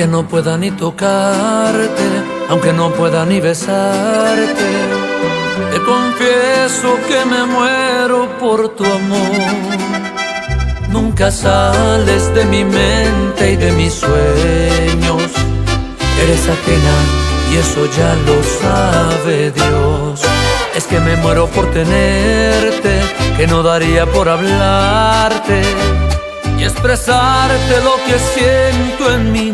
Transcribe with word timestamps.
aunque 0.00 0.16
no 0.16 0.26
pueda 0.26 0.56
ni 0.56 0.70
tocarte, 0.70 2.08
aunque 2.48 2.72
no 2.72 2.90
pueda 2.90 3.26
ni 3.26 3.38
besarte. 3.38 4.70
Te 5.72 5.78
confieso 5.82 6.96
que 7.06 7.22
me 7.26 7.44
muero 7.44 8.38
por 8.38 8.70
tu 8.76 8.84
amor. 8.86 9.68
Nunca 10.88 11.30
sales 11.30 12.34
de 12.34 12.46
mi 12.46 12.64
mente 12.64 13.52
y 13.52 13.56
de 13.56 13.72
mis 13.72 13.92
sueños. 13.92 15.22
Eres 16.22 16.48
ajena 16.48 16.96
y 17.52 17.56
eso 17.58 17.86
ya 17.98 18.14
lo 18.26 18.42
sabe 18.62 19.50
Dios. 19.50 20.22
Es 20.74 20.86
que 20.86 20.98
me 20.98 21.16
muero 21.16 21.46
por 21.48 21.70
tenerte, 21.72 23.00
que 23.36 23.46
no 23.46 23.62
daría 23.62 24.06
por 24.06 24.30
hablarte 24.30 25.60
y 26.60 26.64
expresarte 26.64 27.80
lo 27.82 27.96
que 28.06 28.18
siento 28.18 29.14
en 29.14 29.32
mi 29.32 29.50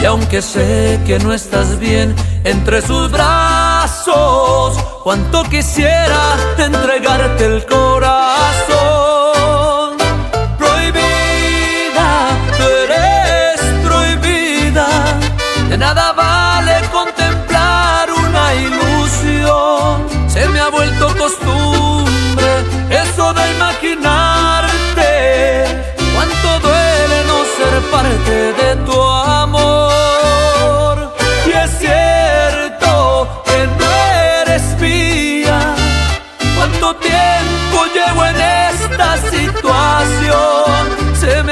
Y 0.00 0.04
aunque 0.06 0.42
sé 0.42 1.00
que 1.06 1.18
no 1.18 1.32
estás 1.32 1.78
bien 1.78 2.14
entre 2.44 2.82
sus 2.82 3.10
brazos, 3.10 4.76
cuánto 5.02 5.42
quisiera 5.44 6.36
entregarte 6.58 7.46
el 7.46 7.66
corazón. 7.66 8.93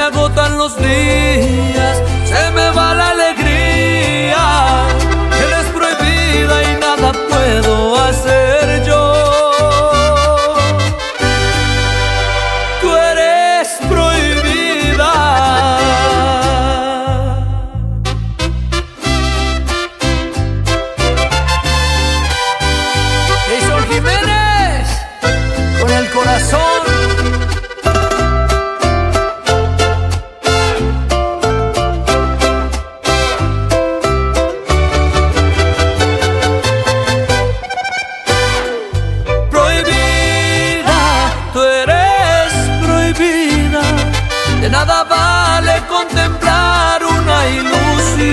Agotan 0.03 0.57
los 0.57 0.75
días, 0.77 2.01
se 2.25 2.51
me 2.51 2.72
De 44.63 44.69
nada 44.69 45.03
vale 45.03 45.83
contemplar 45.89 47.03
una 47.03 47.49
ilusión. 47.49 48.32